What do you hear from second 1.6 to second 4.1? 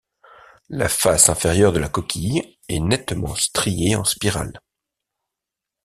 de la coquille est nettement striée en